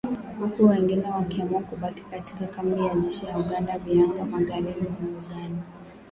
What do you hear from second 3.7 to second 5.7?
ya Bihanga magharibi mwa Uganda